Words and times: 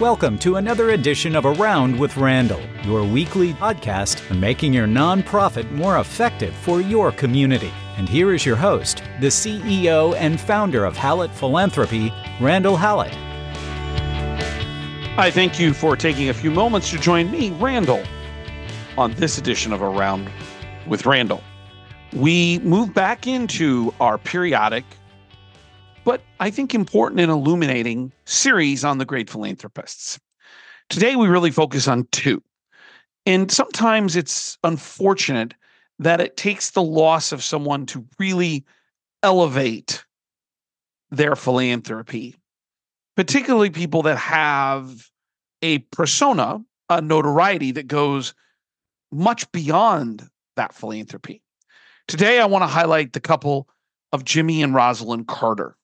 Welcome 0.00 0.38
to 0.38 0.56
another 0.56 0.92
edition 0.92 1.36
of 1.36 1.44
Around 1.44 1.98
with 1.98 2.16
Randall, 2.16 2.62
your 2.84 3.04
weekly 3.04 3.52
podcast 3.52 4.30
on 4.30 4.40
making 4.40 4.72
your 4.72 4.86
nonprofit 4.86 5.70
more 5.72 5.98
effective 5.98 6.54
for 6.54 6.80
your 6.80 7.12
community. 7.12 7.70
And 7.98 8.08
here 8.08 8.32
is 8.32 8.46
your 8.46 8.56
host, 8.56 9.02
the 9.20 9.26
CEO 9.26 10.16
and 10.16 10.40
founder 10.40 10.86
of 10.86 10.96
Hallett 10.96 11.30
Philanthropy, 11.32 12.10
Randall 12.40 12.78
Hallett. 12.78 13.14
I 15.18 15.30
thank 15.30 15.60
you 15.60 15.74
for 15.74 15.96
taking 15.96 16.30
a 16.30 16.34
few 16.34 16.50
moments 16.50 16.88
to 16.92 16.98
join 16.98 17.30
me, 17.30 17.50
Randall, 17.50 18.02
on 18.96 19.12
this 19.16 19.36
edition 19.36 19.70
of 19.70 19.82
Around 19.82 20.30
with 20.86 21.04
Randall. 21.04 21.42
We 22.14 22.58
move 22.60 22.94
back 22.94 23.26
into 23.26 23.92
our 24.00 24.16
periodic 24.16 24.86
but 26.10 26.22
I 26.40 26.50
think 26.50 26.74
important 26.74 27.20
and 27.20 27.30
illuminating 27.30 28.10
series 28.24 28.84
on 28.84 28.98
the 28.98 29.04
great 29.04 29.30
philanthropists. 29.30 30.18
Today, 30.88 31.14
we 31.14 31.28
really 31.28 31.52
focus 31.52 31.86
on 31.86 32.08
two. 32.10 32.42
And 33.26 33.48
sometimes 33.48 34.16
it's 34.16 34.58
unfortunate 34.64 35.54
that 36.00 36.20
it 36.20 36.36
takes 36.36 36.72
the 36.72 36.82
loss 36.82 37.30
of 37.30 37.44
someone 37.44 37.86
to 37.86 38.04
really 38.18 38.64
elevate 39.22 40.04
their 41.12 41.36
philanthropy, 41.36 42.34
particularly 43.14 43.70
people 43.70 44.02
that 44.02 44.18
have 44.18 45.08
a 45.62 45.78
persona, 45.92 46.58
a 46.88 47.00
notoriety 47.00 47.70
that 47.70 47.86
goes 47.86 48.34
much 49.12 49.48
beyond 49.52 50.28
that 50.56 50.74
philanthropy. 50.74 51.40
Today, 52.08 52.40
I 52.40 52.46
want 52.46 52.62
to 52.62 52.66
highlight 52.66 53.12
the 53.12 53.20
couple 53.20 53.68
of 54.12 54.24
Jimmy 54.24 54.60
and 54.64 54.74
Rosalynn 54.74 55.24
Carter. 55.24 55.76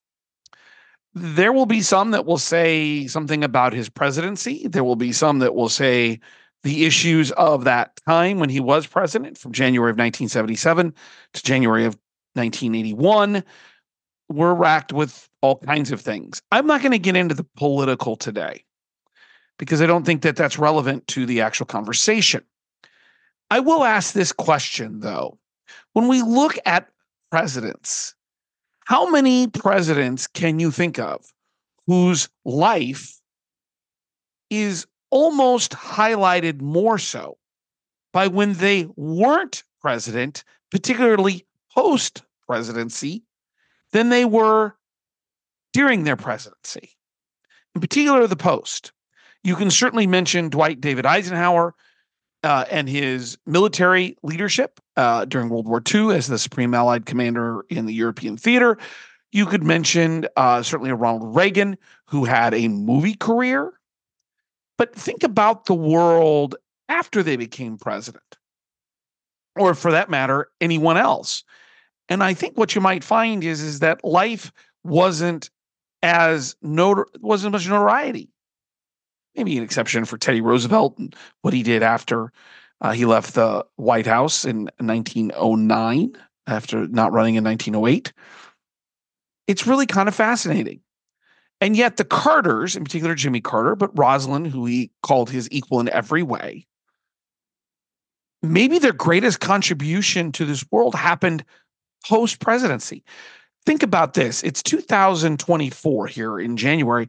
There 1.19 1.51
will 1.51 1.65
be 1.65 1.81
some 1.81 2.11
that 2.11 2.27
will 2.27 2.37
say 2.37 3.07
something 3.07 3.43
about 3.43 3.73
his 3.73 3.89
presidency. 3.89 4.69
There 4.69 4.85
will 4.85 4.97
be 4.97 5.13
some 5.13 5.39
that 5.39 5.55
will 5.55 5.71
say 5.71 6.21
the 6.63 6.85
issues 6.85 7.33
of 7.33 7.65
that 7.65 7.99
time 8.07 8.39
when 8.39 8.51
he 8.51 8.61
was 8.61 8.87
president 8.87 9.39
from 9.39 9.53
January 9.53 9.91
of 9.91 9.95
1977 9.95 10.93
to 11.33 11.43
January 11.43 11.87
of 11.87 11.95
1981 12.35 13.43
were 14.29 14.55
racked 14.55 14.93
with 14.93 15.27
all 15.41 15.57
kinds 15.61 15.91
of 15.91 16.03
things. 16.03 16.43
I'm 16.53 16.67
not 16.67 16.83
going 16.83 16.93
to 16.93 16.99
get 16.99 17.17
into 17.17 17.35
the 17.35 17.47
political 17.57 18.17
today 18.17 18.63
because 19.59 19.81
I 19.81 19.87
don't 19.87 20.05
think 20.05 20.21
that 20.21 20.37
that's 20.37 20.59
relevant 20.59 21.07
to 21.09 21.25
the 21.25 21.41
actual 21.41 21.65
conversation. 21.65 22.45
I 23.51 23.61
will 23.61 23.85
ask 23.85 24.13
this 24.13 24.33
question 24.33 25.01
though. 25.01 25.39
When 25.95 26.09
we 26.09 26.21
look 26.21 26.59
at 26.67 26.89
presidents, 27.31 28.16
how 28.87 29.11
many 29.11 29.49
presidents 29.49 30.29
can 30.29 30.61
you 30.61 30.71
think 30.71 30.99
of 30.99 31.33
whose 31.89 32.29
life 32.45 33.21
is 34.49 34.87
almost 35.11 35.73
highlighted 35.73 36.61
more 36.61 36.97
so 36.97 37.37
by 38.13 38.29
when 38.29 38.53
they 38.55 38.87
weren't 38.95 39.65
president, 39.81 40.45
particularly 40.71 41.45
post 41.75 42.23
presidency, 42.47 43.25
than 43.91 44.09
they 44.09 44.25
were 44.25 44.77
during 45.73 46.05
their 46.05 46.17
presidency? 46.17 46.91
In 47.75 47.81
particular, 47.81 48.29
the 48.29 48.37
post. 48.37 48.93
You 49.43 49.57
can 49.57 49.71
certainly 49.71 50.07
mention 50.07 50.49
Dwight 50.49 50.81
David 50.81 51.07
Eisenhower, 51.07 51.75
uh, 52.47 52.65
and 52.71 52.89
his 52.89 53.37
military 53.45 54.17
leadership 54.23 54.79
uh, 54.97 55.25
during 55.25 55.49
World 55.49 55.67
War 55.67 55.83
II 55.93 56.15
as 56.15 56.29
the 56.29 56.39
Supreme 56.39 56.75
Allied 56.75 57.05
Commander 57.05 57.67
in 57.69 57.87
the 57.87 57.93
European 57.93 58.37
theater. 58.37 58.79
You 59.33 59.47
could 59.47 59.65
mention 59.65 60.27
uh, 60.37 60.63
certainly 60.63 60.93
Ronald 60.93 61.35
Reagan 61.35 61.77
who 62.07 62.25
had 62.25 62.55
a 62.55 62.69
movie 62.69 63.17
career. 63.17 63.73
But 64.79 64.95
think 64.95 65.25
about 65.25 65.65
the 65.65 65.75
world 65.75 66.55
after 66.89 67.23
they 67.23 67.37
became 67.37 67.79
president, 67.79 68.37
or 69.57 69.75
for 69.75 69.91
that 69.91 70.09
matter, 70.09 70.49
anyone 70.61 70.97
else. 70.97 71.43
And 72.09 72.23
I 72.23 72.33
think 72.35 72.57
what 72.57 72.77
you 72.77 72.81
might 72.81 73.03
find 73.03 73.43
is, 73.43 73.61
is 73.61 73.81
that 73.81 74.05
life 74.05 74.53
wasn't 74.85 75.51
as 76.03 76.55
not- 76.63 77.09
wasn't 77.21 77.53
much 77.53 77.69
notoriety 77.69 78.29
maybe 79.37 79.57
an 79.57 79.65
exception 79.65 80.05
for 80.05 80.19
Teddy 80.19 80.41
Roosevelt 80.41 80.99
and 80.99 81.15
what 81.43 81.55
he 81.55 81.63
did 81.63 81.83
after 81.83 82.33
uh, 82.81 82.93
he 82.93 83.05
left 83.05 83.35
the 83.35 83.65
White 83.77 84.07
House 84.07 84.45
in 84.45 84.71
1909 84.79 86.17
after 86.47 86.87
not 86.89 87.13
running 87.13 87.37
in 87.37 87.45
1908. 87.45 88.13
It's 89.47 89.67
really 89.67 89.87
kind 89.87 90.09
of 90.09 90.15
fascinating. 90.15 90.81
And 91.61 91.75
yet, 91.75 91.97
the 91.97 92.05
Carters, 92.05 92.77
in 92.77 92.85
particular 92.85 93.15
Jimmy 93.15 93.41
Carter, 93.41 93.75
but 93.77 93.95
Rosalynn, 93.95 94.47
who 94.47 94.67
he 94.67 94.91
called 95.03 95.31
his 95.31 95.49
equal 95.51 95.81
in 95.81 95.89
every 95.89 96.23
way, 96.23 96.67
maybe 98.43 98.79
their 98.79 98.93
greatest 98.93 99.41
contribution 99.41 100.33
to 100.33 100.45
this 100.45 100.65
world 100.71 100.95
happened 100.95 101.45
post 102.07 102.41
presidency. 102.41 103.03
Think 103.65 103.83
about 103.83 104.15
this 104.15 104.43
it's 104.43 104.63
2024 104.63 106.07
here 106.07 106.39
in 106.39 106.57
January. 106.57 107.09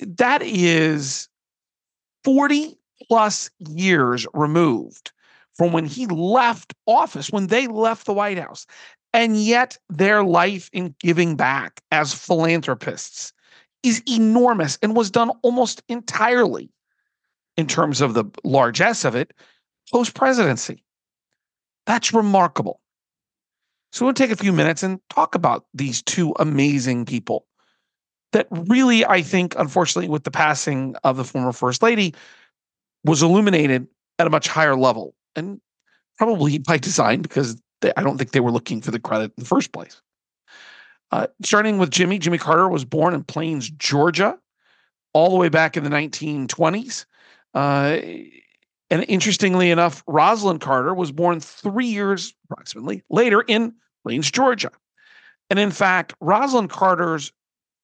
That 0.00 0.42
is 0.42 1.28
40 2.24 2.78
plus 3.08 3.50
years 3.58 4.26
removed 4.34 5.12
from 5.54 5.72
when 5.72 5.84
he 5.84 6.06
left 6.06 6.74
office, 6.86 7.30
when 7.30 7.48
they 7.48 7.66
left 7.66 8.06
the 8.06 8.12
White 8.12 8.38
House. 8.38 8.66
And 9.12 9.36
yet 9.36 9.78
their 9.88 10.22
life 10.22 10.70
in 10.72 10.94
giving 11.00 11.34
back 11.34 11.80
as 11.90 12.14
philanthropists 12.14 13.32
is 13.82 14.02
enormous 14.06 14.78
and 14.82 14.94
was 14.94 15.10
done 15.10 15.30
almost 15.42 15.82
entirely 15.88 16.70
in 17.56 17.66
terms 17.66 18.00
of 18.00 18.14
the 18.14 18.24
largesse 18.44 19.04
of 19.04 19.16
it 19.16 19.32
post 19.90 20.14
presidency. 20.14 20.84
That's 21.86 22.12
remarkable. 22.12 22.80
So 23.92 24.04
we'll 24.04 24.14
take 24.14 24.30
a 24.30 24.36
few 24.36 24.52
minutes 24.52 24.82
and 24.82 25.00
talk 25.08 25.34
about 25.34 25.64
these 25.72 26.02
two 26.02 26.34
amazing 26.38 27.06
people 27.06 27.47
that 28.32 28.46
really, 28.50 29.04
I 29.04 29.22
think, 29.22 29.54
unfortunately, 29.58 30.08
with 30.08 30.24
the 30.24 30.30
passing 30.30 30.96
of 31.04 31.16
the 31.16 31.24
former 31.24 31.52
First 31.52 31.82
Lady, 31.82 32.14
was 33.04 33.22
illuminated 33.22 33.86
at 34.18 34.26
a 34.26 34.30
much 34.30 34.48
higher 34.48 34.76
level. 34.76 35.14
And 35.36 35.60
probably 36.18 36.58
by 36.58 36.78
design, 36.78 37.22
because 37.22 37.60
they, 37.80 37.92
I 37.96 38.02
don't 38.02 38.18
think 38.18 38.32
they 38.32 38.40
were 38.40 38.50
looking 38.50 38.80
for 38.82 38.90
the 38.90 38.98
credit 38.98 39.32
in 39.36 39.44
the 39.44 39.48
first 39.48 39.72
place. 39.72 40.02
Uh, 41.10 41.26
starting 41.42 41.78
with 41.78 41.90
Jimmy, 41.90 42.18
Jimmy 42.18 42.38
Carter 42.38 42.68
was 42.68 42.84
born 42.84 43.14
in 43.14 43.24
Plains, 43.24 43.70
Georgia, 43.70 44.38
all 45.14 45.30
the 45.30 45.36
way 45.36 45.48
back 45.48 45.76
in 45.76 45.84
the 45.84 45.90
1920s. 45.90 47.06
Uh, 47.54 47.98
and 48.90 49.04
interestingly 49.08 49.70
enough, 49.70 50.04
Rosalynn 50.06 50.60
Carter 50.60 50.94
was 50.94 51.12
born 51.12 51.40
three 51.40 51.86
years 51.86 52.34
approximately 52.44 53.02
later 53.08 53.42
in 53.42 53.74
Plains, 54.04 54.30
Georgia. 54.30 54.70
And 55.50 55.58
in 55.58 55.70
fact, 55.70 56.14
Rosalynn 56.20 56.68
Carter's 56.68 57.32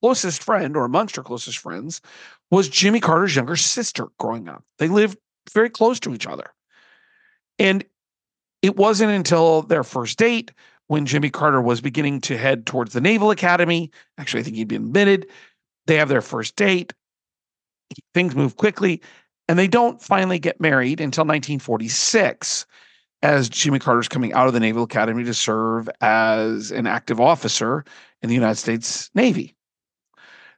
closest 0.05 0.43
friend, 0.43 0.77
or 0.77 0.85
amongst 0.85 1.17
her 1.17 1.23
closest 1.23 1.57
friends, 1.57 2.03
was 2.51 2.69
Jimmy 2.69 3.01
Carter's 3.01 3.35
younger 3.35 3.57
sister 3.57 4.09
growing 4.19 4.51
up. 4.51 4.63
They 4.77 4.87
lived 4.87 5.17
very 5.55 5.71
close 5.71 5.99
to 6.01 6.13
each 6.13 6.27
other. 6.27 6.51
And 7.59 7.83
it 8.61 8.77
wasn't 8.77 9.13
until 9.13 9.63
their 9.63 9.83
first 9.83 10.19
date 10.19 10.53
when 10.89 11.07
Jimmy 11.07 11.31
Carter 11.31 11.63
was 11.63 11.81
beginning 11.81 12.21
to 12.21 12.37
head 12.37 12.67
towards 12.67 12.93
the 12.93 13.01
Naval 13.01 13.31
Academy. 13.31 13.91
Actually, 14.19 14.41
I 14.41 14.43
think 14.43 14.57
he'd 14.57 14.69
been 14.69 14.85
admitted. 14.85 15.27
They 15.87 15.97
have 15.97 16.11
their 16.11 16.21
first 16.21 16.55
date. 16.55 16.93
Things 18.13 18.37
move 18.37 18.59
quickly, 18.59 19.01
and 19.49 19.59
they 19.59 19.69
don't 19.69 20.03
finally 20.03 20.39
get 20.39 20.61
married 20.61 21.01
until 21.01 21.23
1946 21.23 22.67
as 23.23 23.49
Jimmy 23.49 23.79
Carter's 23.79 24.09
coming 24.09 24.35
out 24.35 24.49
of 24.49 24.53
the 24.53 24.61
Naval 24.61 24.83
Academy 24.83 25.25
to 25.25 25.33
serve 25.33 25.89
as 26.03 26.71
an 26.73 26.87
active 26.87 27.23
officer 27.23 27.87
in 28.21 28.29
the 28.29 28.35
United 28.35 28.57
States 28.57 29.11
Navy. 29.15 29.54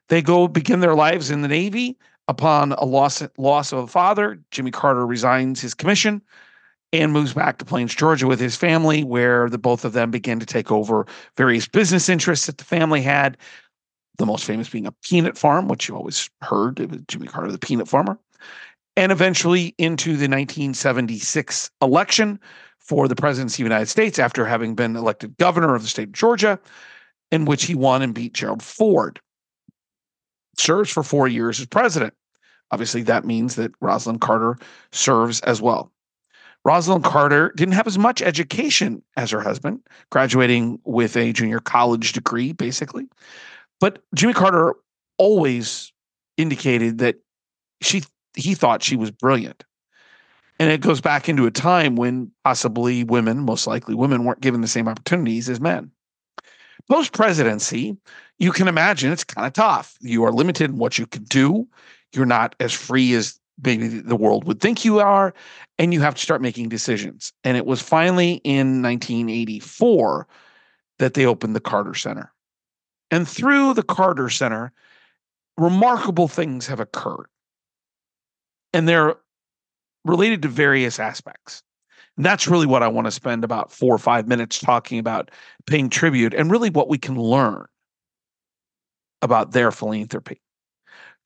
They 0.09 0.21
go 0.21 0.47
begin 0.47 0.79
their 0.79 0.95
lives 0.95 1.29
in 1.29 1.41
the 1.41 1.47
Navy. 1.47 1.97
Upon 2.29 2.73
a 2.73 2.83
loss, 2.83 3.23
loss 3.37 3.71
of 3.71 3.79
a 3.79 3.87
father, 3.87 4.39
Jimmy 4.51 4.71
Carter 4.71 5.05
resigns 5.05 5.61
his 5.61 5.73
commission 5.73 6.21
and 6.91 7.13
moves 7.13 7.33
back 7.33 7.57
to 7.57 7.65
Plains, 7.65 7.95
Georgia 7.95 8.27
with 8.27 8.39
his 8.39 8.55
family, 8.55 9.03
where 9.03 9.49
the 9.49 9.57
both 9.57 9.85
of 9.85 9.93
them 9.93 10.11
begin 10.11 10.39
to 10.39 10.45
take 10.45 10.71
over 10.71 11.05
various 11.37 11.67
business 11.67 12.09
interests 12.09 12.45
that 12.45 12.57
the 12.57 12.65
family 12.65 13.01
had. 13.01 13.37
The 14.17 14.25
most 14.25 14.45
famous 14.45 14.67
being 14.67 14.87
a 14.87 14.91
peanut 14.91 15.37
farm, 15.37 15.67
which 15.67 15.87
you 15.87 15.95
always 15.95 16.29
heard 16.41 16.79
it 16.79 16.89
was 16.89 17.01
Jimmy 17.07 17.27
Carter, 17.27 17.51
the 17.51 17.59
peanut 17.59 17.87
farmer. 17.87 18.17
And 18.95 19.11
eventually 19.11 19.75
into 19.77 20.11
the 20.11 20.27
1976 20.27 21.69
election 21.81 22.39
for 22.79 23.07
the 23.07 23.15
presidency 23.15 23.61
of 23.61 23.65
the 23.65 23.73
United 23.73 23.89
States 23.89 24.17
after 24.17 24.45
having 24.45 24.75
been 24.75 24.95
elected 24.95 25.37
governor 25.37 25.75
of 25.75 25.83
the 25.83 25.87
state 25.87 26.07
of 26.07 26.13
Georgia, 26.13 26.59
in 27.31 27.45
which 27.45 27.65
he 27.65 27.75
won 27.75 28.01
and 28.01 28.13
beat 28.13 28.33
Gerald 28.33 28.63
Ford 28.63 29.21
serves 30.57 30.89
for 30.89 31.03
four 31.03 31.27
years 31.27 31.59
as 31.59 31.65
president. 31.65 32.13
Obviously, 32.71 33.01
that 33.03 33.25
means 33.25 33.55
that 33.55 33.77
Rosalynn 33.79 34.19
Carter 34.19 34.57
serves 34.91 35.39
as 35.41 35.61
well. 35.61 35.91
Rosalynn 36.67 37.03
Carter 37.03 37.53
didn't 37.55 37.75
have 37.75 37.87
as 37.87 37.97
much 37.97 38.21
education 38.21 39.01
as 39.15 39.31
her 39.31 39.39
husband, 39.39 39.79
graduating 40.11 40.79
with 40.83 41.15
a 41.15 41.31
junior 41.31 41.59
college 41.59 42.11
degree, 42.11 42.51
basically. 42.51 43.07
But 43.79 44.03
Jimmy 44.15 44.33
Carter 44.33 44.75
always 45.17 45.93
indicated 46.35 46.97
that 46.97 47.15
she 47.81 48.03
he 48.35 48.53
thought 48.53 48.83
she 48.83 48.95
was 48.95 49.11
brilliant. 49.11 49.63
And 50.59 50.71
it 50.71 50.81
goes 50.81 51.01
back 51.01 51.29
into 51.29 51.45
a 51.45 51.51
time 51.51 51.95
when 51.95 52.31
possibly 52.43 53.03
women, 53.03 53.39
most 53.39 53.67
likely 53.67 53.95
women, 53.95 54.25
weren't 54.25 54.41
given 54.41 54.61
the 54.61 54.67
same 54.67 54.87
opportunities 54.87 55.49
as 55.49 55.61
men. 55.61 55.91
Post 56.89 57.13
presidency, 57.13 57.97
you 58.39 58.51
can 58.51 58.67
imagine 58.67 59.11
it's 59.11 59.23
kind 59.23 59.47
of 59.47 59.53
tough. 59.53 59.97
You 60.01 60.23
are 60.23 60.31
limited 60.31 60.69
in 60.69 60.77
what 60.77 60.97
you 60.97 61.07
can 61.07 61.23
do. 61.23 61.67
You're 62.13 62.25
not 62.25 62.55
as 62.59 62.73
free 62.73 63.13
as 63.13 63.39
maybe 63.63 63.87
the 63.87 64.15
world 64.15 64.45
would 64.45 64.59
think 64.59 64.85
you 64.85 64.99
are, 64.99 65.33
and 65.79 65.93
you 65.93 66.01
have 66.01 66.15
to 66.15 66.21
start 66.21 66.41
making 66.41 66.69
decisions. 66.69 67.33
And 67.43 67.57
it 67.57 67.65
was 67.65 67.81
finally 67.81 68.33
in 68.43 68.81
1984 68.81 70.27
that 70.99 71.15
they 71.15 71.25
opened 71.25 71.55
the 71.55 71.59
Carter 71.59 71.95
Center. 71.95 72.31
And 73.09 73.27
through 73.27 73.73
the 73.73 73.83
Carter 73.83 74.29
Center, 74.29 74.71
remarkable 75.57 76.27
things 76.27 76.67
have 76.67 76.79
occurred. 76.79 77.27
And 78.73 78.87
they're 78.87 79.15
related 80.05 80.41
to 80.43 80.47
various 80.47 80.99
aspects. 80.99 81.63
And 82.15 82.25
that's 82.25 82.47
really 82.47 82.65
what 82.65 82.83
I 82.83 82.87
want 82.87 83.05
to 83.05 83.11
spend 83.11 83.43
about 83.43 83.71
four 83.71 83.93
or 83.93 83.99
five 83.99 84.27
minutes 84.27 84.59
talking 84.59 84.99
about, 84.99 85.31
paying 85.65 85.89
tribute, 85.89 86.33
and 86.33 86.51
really 86.51 86.69
what 86.69 86.89
we 86.89 86.97
can 86.97 87.19
learn 87.19 87.65
about 89.21 89.51
their 89.51 89.71
philanthropy. 89.71 90.41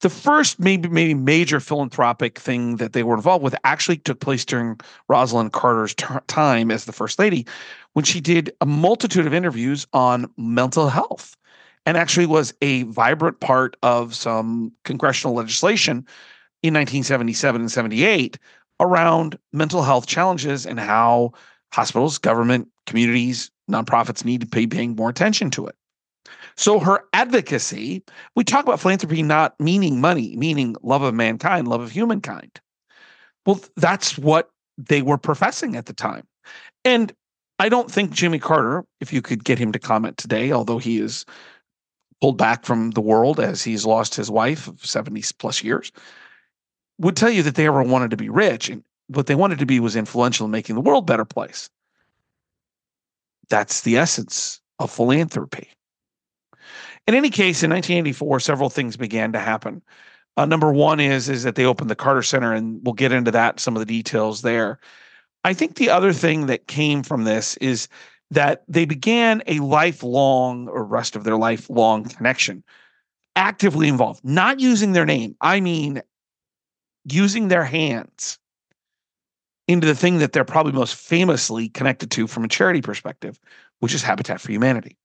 The 0.02 0.10
first, 0.10 0.60
maybe 0.60 0.90
maybe 0.90 1.14
major 1.14 1.60
philanthropic 1.60 2.40
thing 2.40 2.78
that 2.78 2.94
they 2.94 3.04
were 3.04 3.14
involved 3.14 3.44
with 3.44 3.56
actually 3.64 3.98
took 3.98 4.20
place 4.20 4.44
during 4.44 4.80
Rosalynn 5.10 5.52
Carter's 5.52 5.94
t- 5.94 6.06
time 6.28 6.72
as 6.72 6.86
the 6.86 6.92
first 6.92 7.20
lady, 7.20 7.46
when 7.94 8.04
she 8.04 8.20
did 8.20 8.52
a 8.62 8.66
multitude 8.66 9.28
of 9.28 9.34
interviews 9.34 9.86
on 9.94 10.28
mental 10.38 10.90
health, 10.90 11.38
and 11.86 11.98
actually 11.98 12.26
was 12.26 12.54
a 12.62 12.84
vibrant 12.84 13.40
part 13.42 13.78
of 13.84 14.16
some 14.16 14.72
congressional 14.86 15.36
legislation 15.36 15.98
in 16.64 16.74
1977 16.74 17.62
and 17.62 17.72
78 17.72 18.40
around 18.80 19.38
mental 19.54 19.84
health 19.84 20.08
challenges 20.08 20.66
and 20.66 20.80
how 20.80 21.32
hospitals, 21.72 22.18
government, 22.18 22.68
communities, 22.88 23.52
nonprofits 23.70 24.26
need 24.26 24.42
to 24.42 24.48
be 24.48 24.68
paying 24.68 24.96
more 24.96 25.10
attention 25.10 25.50
to 25.52 25.68
it. 25.68 25.76
So 26.56 26.80
her 26.80 27.04
advocacy, 27.14 28.04
we 28.36 28.44
talk 28.44 28.66
about 28.66 28.80
philanthropy 28.80 29.24
not 29.24 29.60
meaning 29.60 30.02
money, 30.02 30.36
meaning 30.38 30.76
love 30.84 31.02
of 31.02 31.14
mankind, 31.14 31.68
love 31.68 31.82
of 31.82 31.92
humankind. 31.92 32.60
Well, 33.46 33.60
that's 33.78 34.18
what 34.18 34.52
they 34.78 35.02
were 35.02 35.18
professing 35.18 35.76
at 35.76 35.86
the 35.86 35.94
time. 35.94 36.28
And 36.86 37.14
I 37.60 37.70
don't 37.70 37.92
think 37.92 38.12
Jimmy 38.12 38.40
Carter, 38.40 38.84
if 39.00 39.14
you 39.14 39.22
could 39.22 39.44
get 39.44 39.60
him 39.60 39.72
to 39.72 39.80
comment 39.80 40.18
today, 40.18 40.52
although 40.52 40.80
he 40.80 41.00
is 41.00 41.26
pulled 42.20 42.38
back 42.38 42.66
from 42.66 42.92
the 42.92 43.02
world 43.02 43.40
as 43.40 43.64
he's 43.64 43.86
lost 43.86 44.16
his 44.16 44.30
wife 44.30 44.68
of 44.68 44.86
70 44.86 45.24
plus 45.38 45.64
years, 45.64 45.92
would 47.00 47.16
tell 47.16 47.30
you 47.30 47.44
that 47.44 47.56
they 47.56 47.68
ever 47.68 47.84
wanted 47.84 48.12
to 48.12 48.18
be 48.18 48.30
rich. 48.30 48.70
And 48.70 48.84
what 49.08 49.28
they 49.28 49.36
wanted 49.36 49.60
to 49.60 49.66
be 49.66 49.80
was 49.80 49.96
influential 49.96 50.46
in 50.46 50.52
making 50.52 50.76
the 50.76 50.82
world 50.82 51.04
a 51.04 51.12
better 51.12 51.26
place. 51.26 51.70
That's 53.50 53.82
the 53.82 53.98
essence 53.98 54.62
of 54.80 54.92
philanthropy. 54.92 55.70
In 57.08 57.16
any 57.16 57.30
case, 57.30 57.64
in 57.64 57.72
1984, 57.72 58.40
several 58.40 58.70
things 58.70 58.96
began 58.96 59.34
to 59.34 59.40
happen. 59.40 59.82
Uh, 60.38 60.46
number 60.46 60.72
one 60.72 61.00
is 61.00 61.30
is 61.30 61.44
that 61.44 61.56
they 61.56 61.66
opened 61.66 61.90
the 61.90 61.96
Carter 61.96 62.24
Center, 62.24 62.54
and 62.54 62.80
we'll 62.84 62.94
get 62.94 63.12
into 63.12 63.32
that 63.32 63.60
some 63.60 63.76
of 63.76 63.80
the 63.80 63.86
details 63.86 64.42
there. 64.42 64.80
I 65.44 65.54
think 65.54 65.76
the 65.76 65.90
other 65.90 66.14
thing 66.14 66.46
that 66.46 66.68
came 66.68 67.04
from 67.04 67.24
this 67.24 67.58
is 67.58 67.88
that 68.30 68.64
they 68.68 68.86
began 68.86 69.44
a 69.48 69.60
lifelong 69.60 70.68
or 70.70 70.84
rest 70.84 71.16
of 71.16 71.24
their 71.24 71.36
lifelong 71.36 72.06
connection, 72.06 72.64
actively 73.36 73.88
involved, 73.88 74.24
not 74.24 74.60
using 74.60 74.94
their 74.94 75.06
name. 75.06 75.36
I 75.42 75.60
mean, 75.60 76.02
using 77.04 77.48
their 77.50 77.66
hands 77.66 78.40
into 79.68 79.88
the 79.88 79.96
thing 79.96 80.20
that 80.20 80.32
they're 80.32 80.46
probably 80.46 80.72
most 80.72 80.96
famously 80.96 81.70
connected 81.70 82.12
to 82.12 82.28
from 82.28 82.44
a 82.44 82.48
charity 82.48 82.82
perspective, 82.82 83.40
which 83.80 83.94
is 83.94 84.04
Habitat 84.04 84.40
for 84.40 84.52
Humanity. 84.52 84.98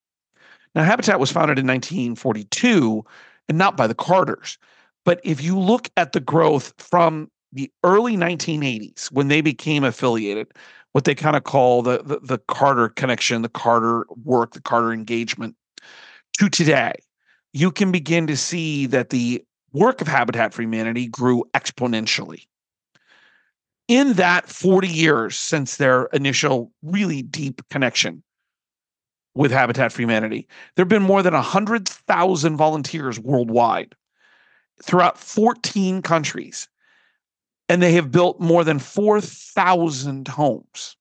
Now, 0.75 0.83
Habitat 0.83 1.19
was 1.19 1.31
founded 1.31 1.59
in 1.59 1.67
1942 1.67 3.03
and 3.49 3.57
not 3.57 3.77
by 3.77 3.87
the 3.87 3.95
Carters. 3.95 4.57
But 5.05 5.21
if 5.23 5.41
you 5.41 5.57
look 5.57 5.89
at 5.97 6.11
the 6.11 6.19
growth 6.19 6.73
from 6.77 7.31
the 7.53 7.71
early 7.83 8.17
1980s 8.17 9.11
when 9.11 9.29
they 9.29 9.41
became 9.41 9.83
affiliated, 9.83 10.47
what 10.91 11.05
they 11.05 11.15
kind 11.15 11.35
of 11.35 11.43
call 11.43 11.81
the, 11.81 12.01
the, 12.03 12.19
the 12.19 12.37
Carter 12.47 12.89
connection, 12.89 13.41
the 13.41 13.49
Carter 13.49 14.05
work, 14.23 14.51
the 14.51 14.61
Carter 14.61 14.91
engagement, 14.91 15.55
to 16.37 16.49
today, 16.49 16.93
you 17.53 17.71
can 17.71 17.91
begin 17.91 18.27
to 18.27 18.37
see 18.37 18.85
that 18.87 19.09
the 19.09 19.43
work 19.73 20.01
of 20.01 20.07
Habitat 20.07 20.53
for 20.53 20.61
Humanity 20.61 21.07
grew 21.07 21.43
exponentially. 21.53 22.45
In 23.87 24.13
that 24.13 24.47
40 24.49 24.87
years 24.87 25.37
since 25.37 25.77
their 25.77 26.05
initial 26.07 26.71
really 26.81 27.21
deep 27.21 27.61
connection 27.69 28.23
with 29.37 29.51
Habitat 29.51 29.91
for 29.91 30.01
Humanity, 30.01 30.47
there 30.75 30.83
have 30.83 30.89
been 30.89 31.03
more 31.03 31.21
than 31.21 31.35
100,000 31.35 32.57
volunteers 32.57 33.19
worldwide 33.19 33.93
throughout 34.81 35.19
14 35.19 36.01
countries, 36.01 36.67
and 37.69 37.81
they 37.81 37.93
have 37.93 38.11
built 38.11 38.39
more 38.39 38.63
than 38.63 38.79
4,000 38.79 40.27
homes. 40.27 40.97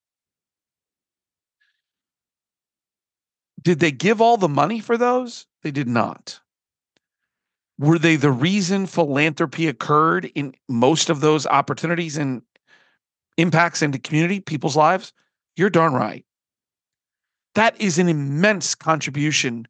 Did 3.62 3.80
they 3.80 3.90
give 3.90 4.20
all 4.20 4.36
the 4.36 4.48
money 4.48 4.80
for 4.80 4.98
those? 4.98 5.46
They 5.62 5.70
did 5.70 5.88
not. 5.88 6.38
Were 7.78 7.98
they 7.98 8.16
the 8.16 8.30
reason 8.30 8.86
philanthropy 8.86 9.66
occurred 9.66 10.26
in 10.34 10.54
most 10.68 11.08
of 11.08 11.20
those 11.20 11.46
opportunities 11.46 12.18
and 12.18 12.42
impacts 13.38 13.80
into 13.80 13.98
community, 13.98 14.40
people's 14.40 14.76
lives? 14.76 15.14
You're 15.56 15.70
darn 15.70 15.94
right. 15.94 16.25
That 17.56 17.78
is 17.80 17.98
an 17.98 18.08
immense 18.08 18.74
contribution 18.74 19.66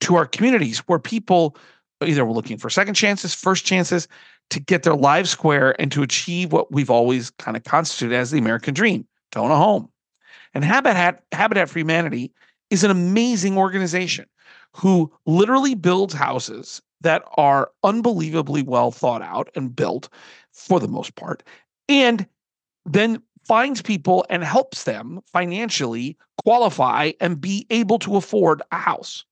to 0.00 0.16
our 0.16 0.26
communities 0.26 0.80
where 0.80 0.98
people 0.98 1.56
either 2.04 2.24
were 2.24 2.32
looking 2.32 2.58
for 2.58 2.68
second 2.68 2.94
chances, 2.94 3.32
first 3.32 3.64
chances 3.64 4.08
to 4.50 4.58
get 4.58 4.82
their 4.82 4.96
lives 4.96 5.30
square 5.30 5.80
and 5.80 5.92
to 5.92 6.02
achieve 6.02 6.52
what 6.52 6.72
we've 6.72 6.90
always 6.90 7.30
kind 7.30 7.56
of 7.56 7.62
constituted 7.62 8.16
as 8.16 8.32
the 8.32 8.38
American 8.38 8.74
dream 8.74 9.06
to 9.30 9.38
own 9.38 9.52
a 9.52 9.56
home. 9.56 9.88
And 10.52 10.64
Habitat, 10.64 11.22
Habitat 11.30 11.70
for 11.70 11.78
Humanity 11.78 12.32
is 12.70 12.82
an 12.82 12.90
amazing 12.90 13.56
organization 13.56 14.26
who 14.74 15.12
literally 15.24 15.76
builds 15.76 16.14
houses 16.14 16.82
that 17.02 17.22
are 17.36 17.70
unbelievably 17.84 18.64
well 18.64 18.90
thought 18.90 19.22
out 19.22 19.48
and 19.54 19.76
built 19.76 20.08
for 20.50 20.80
the 20.80 20.88
most 20.88 21.14
part, 21.14 21.44
and 21.88 22.26
then 22.84 23.22
finds 23.44 23.82
people 23.82 24.24
and 24.30 24.44
helps 24.44 24.84
them 24.84 25.20
financially 25.26 26.16
qualify 26.44 27.12
and 27.20 27.40
be 27.40 27.66
able 27.70 27.98
to 28.00 28.16
afford 28.16 28.62
a 28.70 28.76
house. 28.76 29.24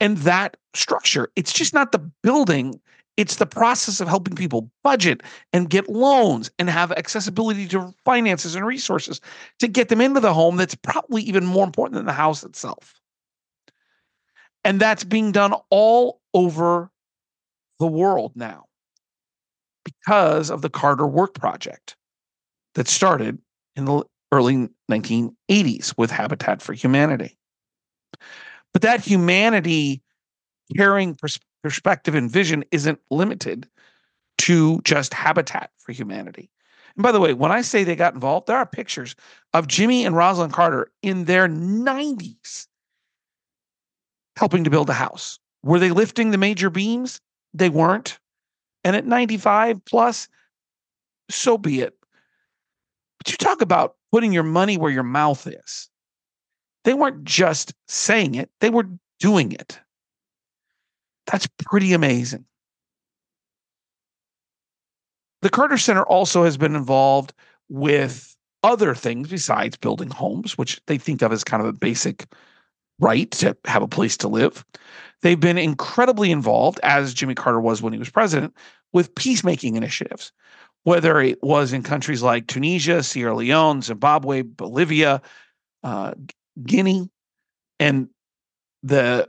And 0.00 0.16
that 0.18 0.56
structure, 0.74 1.30
it's 1.36 1.52
just 1.52 1.74
not 1.74 1.92
the 1.92 1.98
building, 1.98 2.80
it's 3.16 3.36
the 3.36 3.46
process 3.46 4.00
of 4.00 4.08
helping 4.08 4.34
people 4.34 4.70
budget 4.82 5.22
and 5.52 5.68
get 5.68 5.90
loans 5.90 6.50
and 6.58 6.70
have 6.70 6.90
accessibility 6.92 7.68
to 7.68 7.94
finances 8.04 8.54
and 8.54 8.64
resources 8.64 9.20
to 9.58 9.68
get 9.68 9.88
them 9.90 10.00
into 10.00 10.20
the 10.20 10.32
home 10.32 10.56
that's 10.56 10.74
probably 10.74 11.22
even 11.22 11.44
more 11.44 11.64
important 11.64 11.96
than 11.96 12.06
the 12.06 12.12
house 12.12 12.42
itself. 12.42 12.94
And 14.64 14.80
that's 14.80 15.04
being 15.04 15.32
done 15.32 15.54
all 15.70 16.20
over 16.32 16.90
the 17.78 17.86
world 17.86 18.32
now 18.34 18.66
because 19.84 20.50
of 20.50 20.62
the 20.62 20.70
Carter 20.70 21.06
Work 21.06 21.34
Project 21.34 21.96
that 22.80 22.88
started 22.88 23.36
in 23.76 23.84
the 23.84 24.02
early 24.32 24.70
1980s 24.90 25.92
with 25.98 26.10
Habitat 26.10 26.62
for 26.62 26.72
Humanity. 26.72 27.36
But 28.72 28.80
that 28.80 29.04
humanity 29.04 30.00
caring 30.74 31.14
pers- 31.14 31.38
perspective 31.62 32.14
and 32.14 32.30
vision 32.30 32.64
isn't 32.70 32.98
limited 33.10 33.68
to 34.38 34.80
just 34.80 35.12
Habitat 35.12 35.68
for 35.76 35.92
Humanity. 35.92 36.48
And 36.96 37.02
by 37.02 37.12
the 37.12 37.20
way, 37.20 37.34
when 37.34 37.52
I 37.52 37.60
say 37.60 37.84
they 37.84 37.94
got 37.94 38.14
involved, 38.14 38.46
there 38.46 38.56
are 38.56 38.64
pictures 38.64 39.14
of 39.52 39.66
Jimmy 39.66 40.06
and 40.06 40.14
Rosalynn 40.14 40.50
Carter 40.50 40.90
in 41.02 41.26
their 41.26 41.48
90s 41.48 42.66
helping 44.38 44.64
to 44.64 44.70
build 44.70 44.88
a 44.88 44.94
house. 44.94 45.38
Were 45.62 45.78
they 45.78 45.90
lifting 45.90 46.30
the 46.30 46.38
major 46.38 46.70
beams? 46.70 47.20
They 47.52 47.68
weren't. 47.68 48.18
And 48.84 48.96
at 48.96 49.04
95 49.04 49.84
plus, 49.84 50.28
so 51.28 51.58
be 51.58 51.82
it. 51.82 51.94
But 53.20 53.30
you 53.30 53.36
talk 53.36 53.60
about 53.60 53.96
putting 54.12 54.32
your 54.32 54.42
money 54.42 54.76
where 54.76 54.90
your 54.90 55.02
mouth 55.02 55.46
is. 55.46 55.88
They 56.84 56.94
weren't 56.94 57.24
just 57.24 57.74
saying 57.86 58.34
it, 58.34 58.50
they 58.60 58.70
were 58.70 58.86
doing 59.20 59.52
it. 59.52 59.78
That's 61.26 61.46
pretty 61.58 61.92
amazing. 61.92 62.46
The 65.42 65.50
Carter 65.50 65.78
Center 65.78 66.02
also 66.02 66.44
has 66.44 66.56
been 66.56 66.74
involved 66.74 67.32
with 67.68 68.36
other 68.62 68.94
things 68.94 69.28
besides 69.28 69.76
building 69.76 70.10
homes, 70.10 70.58
which 70.58 70.80
they 70.86 70.98
think 70.98 71.22
of 71.22 71.32
as 71.32 71.44
kind 71.44 71.62
of 71.62 71.68
a 71.68 71.72
basic 71.72 72.26
right 72.98 73.30
to 73.32 73.56
have 73.64 73.82
a 73.82 73.88
place 73.88 74.16
to 74.18 74.28
live. 74.28 74.64
They've 75.22 75.40
been 75.40 75.58
incredibly 75.58 76.30
involved, 76.30 76.80
as 76.82 77.14
Jimmy 77.14 77.34
Carter 77.34 77.60
was 77.60 77.80
when 77.80 77.92
he 77.92 77.98
was 77.98 78.10
president, 78.10 78.54
with 78.92 79.14
peacemaking 79.14 79.76
initiatives, 79.76 80.32
whether 80.84 81.20
it 81.20 81.42
was 81.42 81.72
in 81.72 81.82
countries 81.82 82.22
like 82.22 82.46
Tunisia, 82.46 83.02
Sierra 83.02 83.34
Leone, 83.36 83.82
Zimbabwe, 83.82 84.42
Bolivia, 84.42 85.20
uh, 85.82 86.14
Guinea, 86.64 87.08
and 87.78 88.08
the 88.82 89.28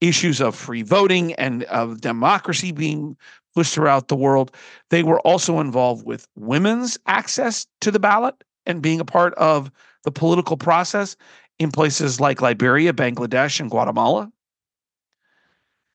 issues 0.00 0.40
of 0.40 0.54
free 0.54 0.82
voting 0.82 1.34
and 1.34 1.64
of 1.64 2.00
democracy 2.00 2.72
being 2.72 3.16
pushed 3.54 3.74
throughout 3.74 4.08
the 4.08 4.16
world. 4.16 4.54
They 4.88 5.02
were 5.02 5.20
also 5.20 5.60
involved 5.60 6.06
with 6.06 6.26
women's 6.36 6.98
access 7.06 7.66
to 7.82 7.90
the 7.90 7.98
ballot 7.98 8.42
and 8.66 8.80
being 8.80 9.00
a 9.00 9.04
part 9.04 9.34
of 9.34 9.70
the 10.04 10.10
political 10.10 10.56
process 10.56 11.16
in 11.58 11.70
places 11.70 12.20
like 12.20 12.40
Liberia, 12.40 12.92
Bangladesh, 12.92 13.60
and 13.60 13.70
Guatemala. 13.70 14.30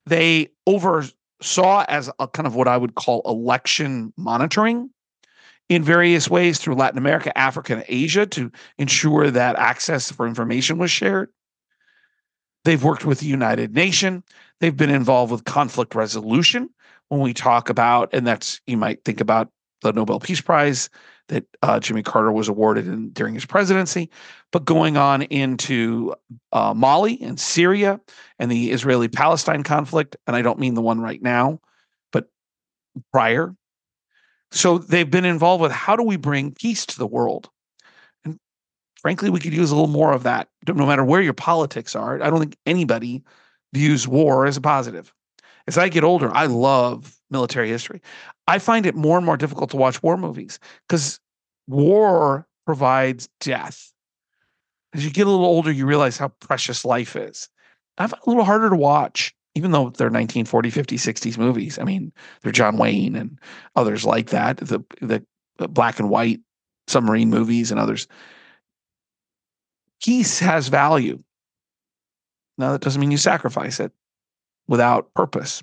They 0.06 0.50
oversaw 1.40 1.86
as 1.88 2.10
a 2.20 2.28
kind 2.28 2.48
of 2.48 2.56
what 2.56 2.68
I 2.68 2.78
would 2.78 2.96
call 2.96 3.22
election 3.26 4.14
monitoring 4.18 4.90
in 5.70 5.84
various 5.84 6.30
ways 6.30 6.60
through 6.60 6.76
Latin 6.76 6.98
America, 6.98 7.36
Africa, 7.38 7.74
and 7.74 7.86
Asia 7.88 8.26
to 8.28 8.52
ensure 8.78 9.32
that 9.32 9.56
access 9.58 10.12
for 10.12 10.28
information 10.28 10.78
was 10.78 10.92
shared. 10.92 11.30
They've 12.66 12.84
worked 12.84 13.06
with 13.06 13.20
the 13.20 13.28
United 13.28 13.74
Nation. 13.74 14.24
They've 14.60 14.76
been 14.76 14.90
involved 14.90 15.32
with 15.32 15.46
conflict 15.46 15.96
resolution 15.96 16.70
when 17.10 17.22
we 17.22 17.34
talk 17.34 17.70
about, 17.70 18.10
and 18.14 18.26
that's 18.26 18.62
you 18.66 18.78
might 18.78 19.04
think 19.04 19.22
about 19.22 19.50
the 19.86 19.94
Nobel 19.94 20.20
Peace 20.20 20.42
Prize 20.42 20.90
that 21.28 21.46
uh, 21.62 21.80
Jimmy 21.80 22.04
Carter 22.04 22.32
was 22.32 22.48
awarded 22.48 22.88
in, 22.88 23.10
during 23.10 23.34
his 23.34 23.46
presidency, 23.46 24.10
but 24.52 24.66
going 24.66 24.98
on 24.98 25.24
into 25.24 26.14
uh, 26.52 26.74
Mali 26.74 27.22
and 27.22 27.40
Syria 27.40 28.00
and 28.38 28.52
the 28.52 28.72
Israeli 28.72 29.08
Palestine 29.08 29.64
conflict. 29.64 30.16
And 30.28 30.36
I 30.36 30.42
don't 30.42 30.60
mean 30.60 30.76
the 30.76 30.82
one 30.82 31.00
right 31.00 31.22
now, 31.22 31.60
but 32.12 32.30
prior. 33.12 33.56
So 34.52 34.78
they've 34.78 35.10
been 35.10 35.26
involved 35.26 35.62
with 35.62 35.72
how 35.72 35.96
do 35.96 36.04
we 36.04 36.18
bring 36.18 36.52
peace 36.54 36.86
to 36.88 36.98
the 36.98 37.08
world? 37.08 37.50
And 38.24 38.40
frankly, 39.02 39.30
we 39.30 39.40
could 39.40 39.54
use 39.54 39.72
a 39.72 39.76
little 39.76 39.88
more 39.88 40.14
of 40.14 40.24
that, 40.24 40.50
no 40.68 40.86
matter 40.86 41.04
where 41.04 41.22
your 41.22 41.34
politics 41.34 41.96
are. 41.96 42.22
I 42.22 42.30
don't 42.30 42.40
think 42.40 42.58
anybody 42.66 43.24
views 43.74 44.08
war 44.08 44.46
as 44.46 44.58
a 44.58 44.62
positive. 44.62 45.12
As 45.68 45.78
I 45.78 45.90
get 45.90 46.04
older, 46.04 46.32
I 46.34 46.46
love 46.46 47.18
military 47.36 47.68
history. 47.68 48.02
I 48.48 48.60
find 48.60 48.86
it 48.86 48.96
more 48.96 49.18
and 49.18 49.26
more 49.26 49.36
difficult 49.38 49.70
to 49.72 49.78
watch 49.78 50.02
war 50.02 50.16
movies 50.16 50.58
because 50.88 51.20
war 51.68 52.48
provides 52.66 53.28
death. 53.42 53.92
As 54.94 55.04
you 55.04 55.12
get 55.12 55.28
a 55.28 55.30
little 55.30 55.46
older, 55.46 55.72
you 55.72 55.86
realize 55.86 56.18
how 56.18 56.30
precious 56.30 56.86
life 56.86 57.18
is. 57.18 57.50
I 57.98 58.08
find 58.08 58.22
it 58.22 58.28
a 58.28 58.30
little 58.30 58.46
harder 58.46 58.70
to 58.70 58.76
watch, 58.76 59.36
even 59.54 59.72
though 59.72 59.90
they're 59.90 60.08
1940, 60.08 60.70
50, 60.70 60.98
60s 60.98 61.38
movies. 61.38 61.78
I 61.78 61.84
mean, 61.84 62.14
they're 62.42 62.54
John 62.54 62.78
Wayne 62.78 63.16
and 63.16 63.38
others 63.76 64.06
like 64.06 64.30
that, 64.30 64.58
the, 64.58 64.84
the 65.02 65.26
uh, 65.60 65.68
black 65.68 66.00
and 66.00 66.10
white 66.10 66.40
submarine 66.88 67.30
movies 67.30 67.72
and 67.72 67.80
others. 67.80 68.08
Peace 70.02 70.40
has 70.40 70.70
value. 70.70 71.22
Now, 72.58 72.72
that 72.72 72.82
doesn't 72.82 73.02
mean 73.02 73.12
you 73.12 73.18
sacrifice 73.18 73.80
it 73.80 73.92
without 74.68 75.14
purpose. 75.14 75.62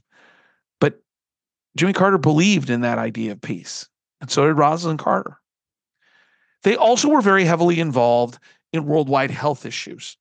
Jimmy 1.77 1.93
Carter 1.93 2.19
believed 2.19 2.71
in 2.71 2.83
that 2.83 2.99
idea 2.99 3.33
of 3.33 3.41
peace, 3.41 3.89
and 4.21 4.31
so 4.31 4.47
did 4.47 4.57
Rosalynn 4.57 4.99
Carter. 4.99 5.39
They 6.63 6.77
also 6.77 7.09
were 7.09 7.23
very 7.23 7.45
heavily 7.45 7.81
involved 7.81 8.39
in 8.73 8.87
worldwide 8.87 9.31
health 9.31 9.67
issues. 9.67 10.17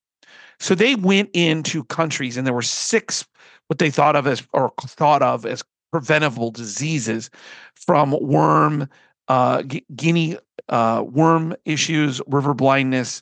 So 0.59 0.75
they 0.75 0.95
went 0.95 1.29
into 1.33 1.83
countries, 1.85 2.37
and 2.37 2.45
there 2.45 2.53
were 2.53 2.61
six 2.61 3.25
what 3.67 3.79
they 3.79 3.89
thought 3.89 4.15
of 4.15 4.27
as 4.27 4.45
or 4.53 4.73
thought 4.81 5.21
of 5.21 5.45
as 5.45 5.63
preventable 5.91 6.51
diseases 6.51 7.29
from 7.75 8.11
worm, 8.21 8.89
uh, 9.27 9.63
guinea 9.95 10.37
uh, 10.69 11.03
worm 11.07 11.55
issues, 11.65 12.21
river 12.27 12.53
blindness, 12.53 13.21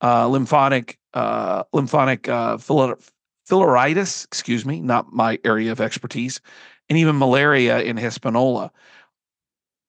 uh, 0.00 0.26
lymphatic 0.26 0.98
uh, 1.14 1.64
lymphatic 1.72 2.28
uh, 2.28 2.56
filaritis, 2.56 4.24
excuse 4.24 4.64
me, 4.64 4.80
not 4.80 5.12
my 5.12 5.38
area 5.44 5.72
of 5.72 5.80
expertise, 5.80 6.40
and 6.90 6.98
even 6.98 7.16
malaria 7.16 7.80
in 7.80 7.96
Hispaniola. 7.96 8.70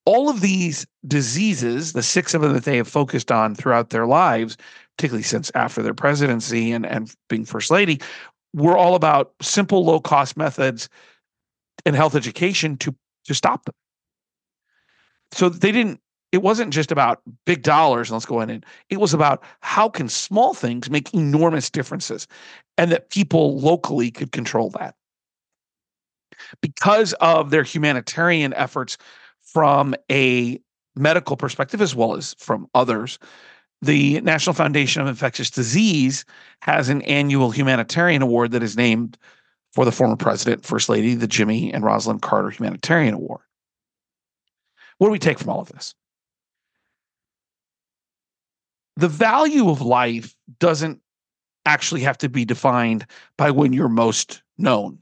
All 0.05 0.29
of 0.29 0.41
these 0.41 0.85
diseases, 1.07 1.93
the 1.93 2.03
six 2.03 2.33
of 2.33 2.41
them 2.41 2.53
that 2.53 2.63
they 2.63 2.77
have 2.77 2.87
focused 2.87 3.31
on 3.31 3.55
throughout 3.55 3.89
their 3.89 4.05
lives, 4.05 4.55
particularly 4.97 5.23
since 5.23 5.51
after 5.55 5.81
their 5.81 5.93
presidency 5.93 6.71
and, 6.71 6.85
and 6.85 7.13
being 7.27 7.43
first 7.43 7.71
lady, 7.71 7.99
were 8.53 8.77
all 8.77 8.95
about 8.95 9.33
simple, 9.41 9.83
low 9.83 9.99
cost 9.99 10.37
methods 10.37 10.89
and 11.85 11.95
health 11.95 12.15
education 12.15 12.77
to, 12.77 12.95
to 13.25 13.33
stop 13.33 13.65
them. 13.65 13.75
So 15.33 15.49
they 15.49 15.71
didn't 15.71 15.99
it 16.31 16.41
wasn't 16.41 16.71
just 16.71 16.93
about 16.93 17.21
big 17.45 17.61
dollars 17.61 18.09
let's 18.09 18.25
go 18.25 18.39
in 18.39 18.49
and 18.49 18.65
it 18.89 19.01
was 19.01 19.13
about 19.13 19.43
how 19.59 19.89
can 19.89 20.07
small 20.07 20.53
things 20.53 20.89
make 20.89 21.13
enormous 21.13 21.69
differences 21.69 22.25
and 22.77 22.89
that 22.89 23.09
people 23.09 23.59
locally 23.59 24.09
could 24.11 24.31
control 24.31 24.69
that 24.69 24.95
because 26.61 27.13
of 27.13 27.49
their 27.49 27.63
humanitarian 27.63 28.53
efforts 28.53 28.97
from 29.41 29.95
a 30.11 30.59
medical 30.95 31.37
perspective 31.37 31.81
as 31.81 31.95
well 31.95 32.15
as 32.15 32.35
from 32.37 32.67
others 32.73 33.19
the 33.83 34.21
national 34.21 34.53
foundation 34.53 35.01
of 35.01 35.07
infectious 35.07 35.49
disease 35.49 36.23
has 36.61 36.89
an 36.89 37.01
annual 37.03 37.49
humanitarian 37.49 38.21
award 38.21 38.51
that 38.51 38.61
is 38.61 38.77
named 38.77 39.17
for 39.73 39.85
the 39.85 39.91
former 39.91 40.17
president 40.17 40.65
first 40.65 40.89
lady 40.89 41.15
the 41.15 41.27
jimmy 41.27 41.71
and 41.73 41.83
Rosalynn 41.83 42.21
carter 42.21 42.49
humanitarian 42.49 43.13
award 43.13 43.41
what 44.97 45.07
do 45.07 45.11
we 45.11 45.19
take 45.19 45.39
from 45.39 45.49
all 45.49 45.61
of 45.61 45.69
this 45.69 45.95
the 48.97 49.07
value 49.07 49.69
of 49.69 49.81
life 49.81 50.35
doesn't 50.59 51.01
actually 51.65 52.01
have 52.01 52.17
to 52.19 52.29
be 52.29 52.45
defined 52.45 53.05
by 53.37 53.51
when 53.51 53.73
you're 53.73 53.89
most 53.89 54.41
known. 54.57 54.99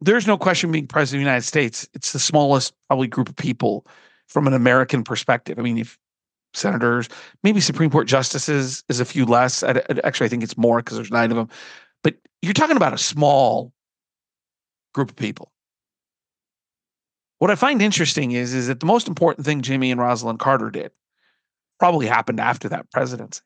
There's 0.00 0.26
no 0.26 0.38
question 0.38 0.72
being 0.72 0.86
president 0.86 1.20
of 1.20 1.24
the 1.24 1.30
United 1.30 1.46
States, 1.46 1.88
it's 1.94 2.12
the 2.12 2.18
smallest 2.18 2.74
probably 2.88 3.06
group 3.06 3.28
of 3.28 3.36
people 3.36 3.86
from 4.28 4.46
an 4.46 4.54
American 4.54 5.04
perspective. 5.04 5.58
I 5.58 5.62
mean, 5.62 5.78
if 5.78 5.98
senators, 6.54 7.08
maybe 7.42 7.60
Supreme 7.60 7.90
Court 7.90 8.08
justices 8.08 8.82
is 8.88 9.00
a 9.00 9.04
few 9.04 9.26
less. 9.26 9.62
I, 9.62 9.82
actually, 10.04 10.26
I 10.26 10.28
think 10.28 10.42
it's 10.42 10.56
more 10.56 10.78
because 10.78 10.96
there's 10.96 11.10
nine 11.10 11.30
of 11.30 11.36
them. 11.36 11.48
But 12.02 12.14
you're 12.42 12.54
talking 12.54 12.76
about 12.76 12.94
a 12.94 12.98
small 12.98 13.72
group 14.94 15.10
of 15.10 15.16
people. 15.16 15.52
What 17.38 17.50
I 17.50 17.54
find 17.54 17.80
interesting 17.80 18.32
is, 18.32 18.52
is 18.52 18.66
that 18.66 18.80
the 18.80 18.86
most 18.86 19.08
important 19.08 19.46
thing 19.46 19.62
Jimmy 19.62 19.90
and 19.90 20.00
Rosalynn 20.00 20.38
Carter 20.38 20.70
did 20.70 20.92
probably 21.78 22.06
happened 22.06 22.40
after 22.40 22.68
that 22.68 22.90
presidency. 22.90 23.40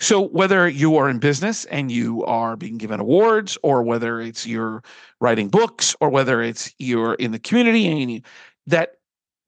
So 0.00 0.28
whether 0.28 0.68
you 0.68 0.96
are 0.96 1.08
in 1.08 1.18
business 1.18 1.64
and 1.66 1.90
you 1.90 2.24
are 2.24 2.56
being 2.56 2.78
given 2.78 3.00
awards, 3.00 3.56
or 3.62 3.82
whether 3.82 4.20
it's 4.20 4.46
you're 4.46 4.82
writing 5.20 5.48
books, 5.48 5.94
or 6.00 6.08
whether 6.08 6.42
it's 6.42 6.74
you're 6.78 7.14
in 7.14 7.32
the 7.32 7.38
community, 7.38 7.86
and 7.86 8.10
you, 8.10 8.22
that 8.66 8.94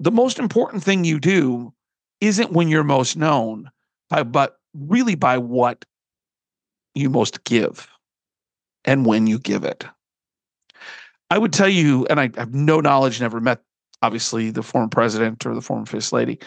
the 0.00 0.10
most 0.12 0.38
important 0.38 0.82
thing 0.82 1.04
you 1.04 1.18
do 1.18 1.72
isn't 2.20 2.52
when 2.52 2.68
you're 2.68 2.84
most 2.84 3.16
known, 3.16 3.70
by, 4.10 4.22
but 4.22 4.58
really 4.74 5.14
by 5.14 5.38
what 5.38 5.84
you 6.94 7.10
most 7.10 7.44
give 7.44 7.88
and 8.84 9.06
when 9.06 9.26
you 9.26 9.38
give 9.38 9.64
it. 9.64 9.84
I 11.30 11.38
would 11.38 11.52
tell 11.52 11.68
you, 11.68 12.06
and 12.06 12.20
I 12.20 12.30
have 12.36 12.54
no 12.54 12.80
knowledge, 12.80 13.20
never 13.20 13.40
met 13.40 13.60
obviously 14.04 14.50
the 14.50 14.62
former 14.62 14.88
president 14.88 15.44
or 15.46 15.54
the 15.54 15.62
former 15.62 15.86
first 15.86 16.12
lady, 16.12 16.38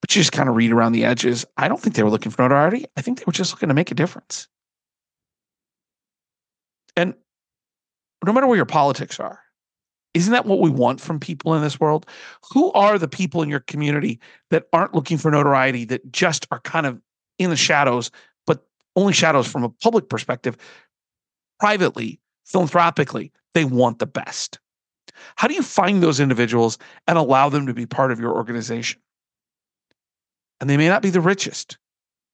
but 0.00 0.14
you 0.14 0.20
just 0.20 0.32
kind 0.32 0.48
of 0.48 0.56
read 0.56 0.72
around 0.72 0.92
the 0.92 1.04
edges. 1.04 1.44
I 1.56 1.68
don't 1.68 1.80
think 1.80 1.94
they 1.94 2.02
were 2.02 2.10
looking 2.10 2.32
for 2.32 2.42
notoriety. 2.42 2.86
I 2.96 3.02
think 3.02 3.18
they 3.18 3.24
were 3.26 3.32
just 3.32 3.52
looking 3.52 3.68
to 3.68 3.74
make 3.74 3.90
a 3.90 3.94
difference. 3.94 4.48
And 6.96 7.14
no 8.24 8.32
matter 8.32 8.46
where 8.46 8.56
your 8.56 8.66
politics 8.66 9.20
are, 9.20 9.40
isn't 10.14 10.32
that 10.32 10.46
what 10.46 10.60
we 10.60 10.70
want 10.70 11.00
from 11.00 11.20
people 11.20 11.54
in 11.54 11.62
this 11.62 11.80
world? 11.80 12.06
Who 12.52 12.72
are 12.72 12.98
the 12.98 13.08
people 13.08 13.42
in 13.42 13.48
your 13.48 13.60
community 13.60 14.20
that 14.50 14.66
aren't 14.72 14.94
looking 14.94 15.18
for 15.18 15.30
notoriety, 15.30 15.84
that 15.86 16.12
just 16.12 16.46
are 16.50 16.60
kind 16.60 16.86
of 16.86 17.00
in 17.38 17.50
the 17.50 17.56
shadows, 17.56 18.10
but 18.46 18.66
only 18.96 19.12
shadows 19.12 19.46
from 19.46 19.64
a 19.64 19.70
public 19.70 20.08
perspective? 20.08 20.56
Privately, 21.60 22.20
philanthropically, 22.44 23.32
they 23.54 23.64
want 23.64 24.00
the 24.00 24.06
best. 24.06 24.58
How 25.36 25.48
do 25.48 25.54
you 25.54 25.62
find 25.62 26.02
those 26.02 26.20
individuals 26.20 26.78
and 27.06 27.18
allow 27.18 27.48
them 27.48 27.66
to 27.66 27.74
be 27.74 27.86
part 27.86 28.12
of 28.12 28.20
your 28.20 28.32
organization? 28.32 29.00
And 30.60 30.70
they 30.70 30.76
may 30.76 30.88
not 30.88 31.02
be 31.02 31.10
the 31.10 31.20
richest. 31.20 31.78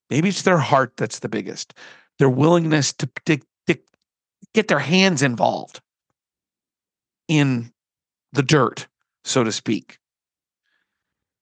Maybe 0.09 0.29
it's 0.29 0.43
their 0.43 0.57
heart 0.57 0.93
that's 0.97 1.19
the 1.19 1.29
biggest, 1.29 1.73
their 2.17 2.29
willingness 2.29 2.93
to, 2.93 3.09
get 4.55 4.67
their 4.67 4.79
hands 4.79 5.21
involved 5.21 5.79
in 7.27 7.71
the 8.33 8.41
dirt, 8.41 8.87
so 9.23 9.43
to 9.43 9.51
speak. 9.51 9.99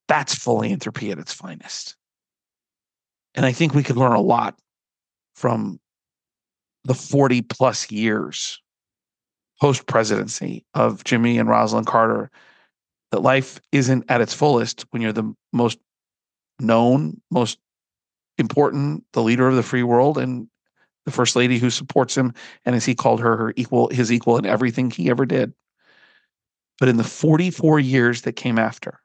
That's 0.10 0.36
philanthropy 0.36 1.12
at 1.12 1.20
its 1.20 1.32
finest. 1.32 1.96
And 3.34 3.46
I 3.46 3.54
think 3.54 3.74
we 3.74 3.84
could 3.84 3.96
learn 3.96 4.14
a 4.14 4.22
lot 4.22 4.60
from 5.36 5.80
the 6.84 6.94
40 6.94 7.44
plus 7.44 7.90
years 7.92 8.62
post 9.60 9.86
presidency 9.88 10.66
of 10.74 11.04
Jimmy 11.04 11.38
and 11.38 11.50
Rosalynn 11.50 11.86
Carter 11.86 12.30
that 13.12 13.22
life 13.22 13.60
isn't 13.72 14.06
at 14.10 14.22
its 14.22 14.34
fullest 14.34 14.86
when 14.92 15.02
you're 15.02 15.14
the 15.14 15.34
most 15.54 15.80
known, 16.60 17.22
most 17.32 17.58
important, 18.38 19.04
the 19.14 19.24
leader 19.24 19.48
of 19.48 19.56
the 19.56 19.64
free 19.64 19.84
world, 19.84 20.18
and 20.18 20.48
the 21.06 21.12
first 21.12 21.36
lady 21.36 21.58
who 21.58 21.70
supports 21.70 22.16
him, 22.16 22.34
and 22.66 22.76
as 22.76 22.86
he 22.86 22.94
called 22.94 23.22
her, 23.22 23.38
her 23.38 23.54
equal, 23.56 23.88
his 23.90 24.12
equal 24.12 24.38
in 24.38 24.46
everything 24.46 24.92
he 24.92 25.10
ever 25.10 25.26
did. 25.26 25.54
But 26.80 26.90
in 26.90 26.98
the 26.98 27.04
44 27.04 27.80
years 27.80 28.24
that 28.24 28.34
came 28.34 28.60
after, 28.60 29.00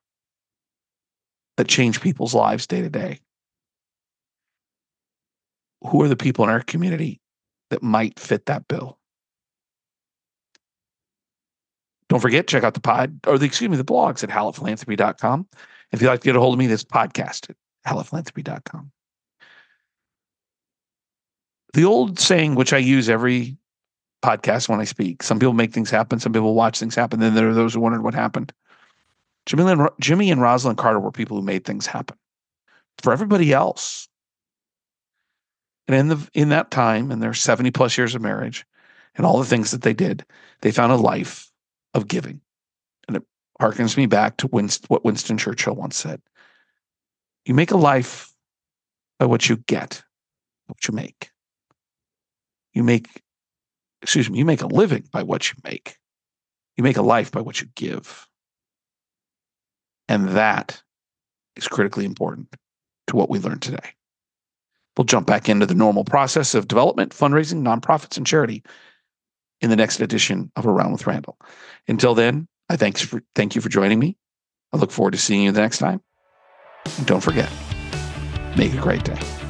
that 1.56 1.68
changed 1.68 2.02
people's 2.02 2.34
lives 2.34 2.66
day 2.66 2.82
to 2.82 2.90
day, 2.90 3.20
who 5.86 6.02
are 6.02 6.08
the 6.08 6.16
people 6.16 6.44
in 6.44 6.50
our 6.50 6.62
community 6.62 7.20
that 7.70 7.82
might 7.82 8.18
fit 8.18 8.46
that 8.46 8.66
bill? 8.68 8.98
Don't 12.12 12.20
forget, 12.20 12.46
check 12.46 12.62
out 12.62 12.74
the 12.74 12.80
pod 12.80 13.20
or 13.26 13.38
the 13.38 13.46
excuse 13.46 13.70
me, 13.70 13.78
the 13.78 13.84
blogs 13.84 14.22
at 14.22 14.28
hallettphilanthropy.com. 14.28 15.48
If 15.92 16.02
you'd 16.02 16.08
like 16.08 16.20
to 16.20 16.26
get 16.26 16.36
a 16.36 16.40
hold 16.40 16.52
of 16.52 16.58
me, 16.58 16.66
this 16.66 16.84
podcast 16.84 17.48
at 17.48 17.56
hallettphilanthropy.com. 17.86 18.92
The 21.72 21.84
old 21.86 22.20
saying, 22.20 22.54
which 22.54 22.74
I 22.74 22.76
use 22.76 23.08
every 23.08 23.56
podcast 24.22 24.68
when 24.68 24.78
I 24.78 24.84
speak, 24.84 25.22
some 25.22 25.38
people 25.38 25.54
make 25.54 25.72
things 25.72 25.88
happen, 25.88 26.20
some 26.20 26.34
people 26.34 26.54
watch 26.54 26.78
things 26.78 26.94
happen. 26.94 27.18
Then 27.18 27.34
there 27.34 27.48
are 27.48 27.54
those 27.54 27.72
who 27.72 27.80
wondered 27.80 28.02
what 28.02 28.12
happened. 28.12 28.52
Jimmy 29.46 29.72
and, 29.72 29.88
Jimmy 29.98 30.30
and 30.30 30.42
Rosalynn 30.42 30.76
Carter 30.76 31.00
were 31.00 31.12
people 31.12 31.38
who 31.38 31.42
made 31.42 31.64
things 31.64 31.86
happen. 31.86 32.18
For 33.02 33.14
everybody 33.14 33.54
else, 33.54 34.06
and 35.88 35.96
in 35.96 36.08
the 36.08 36.28
in 36.34 36.50
that 36.50 36.70
time, 36.70 37.10
in 37.10 37.20
their 37.20 37.32
70 37.32 37.70
plus 37.70 37.96
years 37.96 38.14
of 38.14 38.20
marriage 38.20 38.66
and 39.14 39.24
all 39.24 39.38
the 39.38 39.46
things 39.46 39.70
that 39.70 39.80
they 39.80 39.94
did, 39.94 40.26
they 40.60 40.72
found 40.72 40.92
a 40.92 40.96
life 40.96 41.48
of 41.94 42.08
giving. 42.08 42.40
And 43.08 43.16
it 43.16 43.22
harkens 43.60 43.96
me 43.96 44.06
back 44.06 44.36
to 44.38 44.46
Winston, 44.48 44.86
what 44.88 45.04
Winston 45.04 45.38
Churchill 45.38 45.74
once 45.74 45.96
said. 45.96 46.20
You 47.44 47.54
make 47.54 47.70
a 47.70 47.76
life 47.76 48.32
by 49.18 49.26
what 49.26 49.48
you 49.48 49.56
get, 49.56 50.02
what 50.66 50.86
you 50.86 50.94
make. 50.94 51.30
You 52.72 52.82
make, 52.82 53.08
excuse 54.00 54.30
me, 54.30 54.38
you 54.38 54.44
make 54.44 54.62
a 54.62 54.66
living 54.66 55.04
by 55.12 55.22
what 55.22 55.50
you 55.50 55.56
make. 55.64 55.96
You 56.76 56.84
make 56.84 56.96
a 56.96 57.02
life 57.02 57.30
by 57.30 57.40
what 57.40 57.60
you 57.60 57.68
give. 57.74 58.26
And 60.08 60.30
that 60.30 60.82
is 61.56 61.68
critically 61.68 62.04
important 62.04 62.54
to 63.08 63.16
what 63.16 63.28
we 63.28 63.38
learned 63.38 63.62
today. 63.62 63.94
We'll 64.96 65.04
jump 65.04 65.26
back 65.26 65.48
into 65.48 65.66
the 65.66 65.74
normal 65.74 66.04
process 66.04 66.54
of 66.54 66.68
development, 66.68 67.12
fundraising, 67.12 67.62
nonprofits, 67.62 68.16
and 68.16 68.26
charity 68.26 68.62
in 69.62 69.70
the 69.70 69.76
next 69.76 70.00
edition 70.00 70.50
of 70.56 70.66
Around 70.66 70.92
with 70.92 71.06
Randall. 71.06 71.38
Until 71.88 72.14
then, 72.14 72.48
I 72.68 72.76
thanks 72.76 73.00
for, 73.00 73.22
thank 73.34 73.54
you 73.54 73.60
for 73.60 73.68
joining 73.68 73.98
me. 73.98 74.16
I 74.72 74.76
look 74.76 74.90
forward 74.90 75.12
to 75.12 75.18
seeing 75.18 75.42
you 75.42 75.52
the 75.52 75.60
next 75.60 75.78
time. 75.78 76.02
And 76.98 77.06
don't 77.06 77.20
forget, 77.20 77.50
make 78.56 78.74
a 78.74 78.80
great 78.80 79.04
day. 79.04 79.41